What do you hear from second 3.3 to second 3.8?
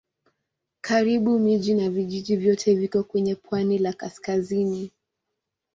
pwani